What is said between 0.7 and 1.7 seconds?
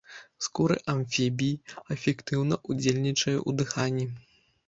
амфібій